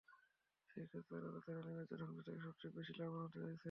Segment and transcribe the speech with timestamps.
[0.69, 3.59] সেই ক্ষেত্রে তারা তাদের অনিবার্য ধ্বংস থেকে সবচেয়ে বেশি লাভবান হতে চাইছে।